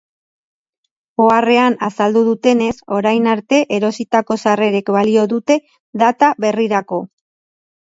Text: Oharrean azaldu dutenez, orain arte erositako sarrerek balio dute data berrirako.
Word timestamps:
Oharrean 1.25 1.75
azaldu 1.87 2.23
dutenez, 2.29 2.71
orain 3.01 3.29
arte 3.35 3.61
erositako 3.79 4.39
sarrerek 4.47 4.91
balio 4.97 5.29
dute 5.37 5.61
data 6.07 6.33
berrirako. 6.49 7.03